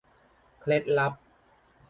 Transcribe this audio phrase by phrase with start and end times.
[0.59, 1.13] เคล็ดลับ